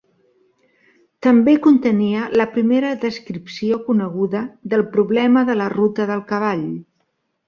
[1.25, 4.41] També contenia la primera descripció coneguda
[4.73, 6.65] del problema de la ruta del cavall.